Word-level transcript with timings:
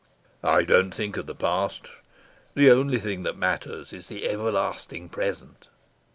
"I 0.43 0.63
don't 0.63 0.95
think 0.95 1.15
of 1.17 1.27
the 1.27 1.35
past. 1.35 1.85
The 2.55 2.71
only 2.71 2.97
thing 2.97 3.21
that 3.21 3.37
matters 3.37 3.93
is 3.93 4.07
the 4.07 4.27
everlasting 4.27 5.09
present." 5.09 5.67